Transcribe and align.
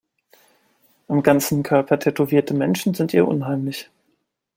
Am 1.07 1.21
ganzen 1.21 1.61
Körper 1.61 1.99
tätowierte 1.99 2.55
Menschen 2.55 2.95
sind 2.95 3.13
ihr 3.13 3.27
unheimlich. 3.27 3.91